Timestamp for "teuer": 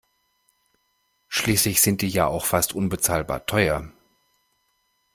3.45-3.91